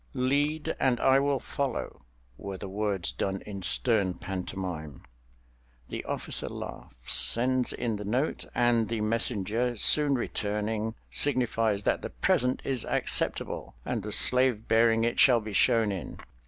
[0.15, 2.01] "Lead and I will follow,"
[2.35, 5.03] were the words done in stern pantomime.
[5.89, 12.09] The officer laughs, sends in the note, and the messenger soon returning, signifies that the
[12.09, 16.17] present is acceptable and the slave bearing it shall be shown in.